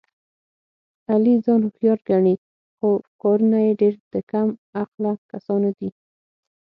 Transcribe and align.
علي 1.11 1.33
ځان 1.45 1.59
هوښیار 1.65 1.99
ګڼي، 2.09 2.35
خو 2.77 2.89
کارونه 3.21 3.57
یې 3.65 3.73
ډېر 3.81 3.93
د 4.13 4.15
کم 4.31 4.47
عقله 4.81 5.11
کسانو 5.31 5.69
دي. 5.79 5.89